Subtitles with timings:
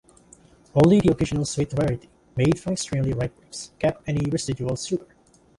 [0.73, 5.05] Only the occasional sweet rarity, made from extremely ripe grapes, kept any residual sugar.